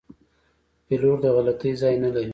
پیلوټ 0.85 1.17
د 1.23 1.25
غلطي 1.35 1.71
ځای 1.81 1.95
نه 2.03 2.09
لري. 2.15 2.29